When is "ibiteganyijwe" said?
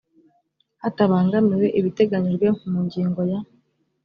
1.79-2.47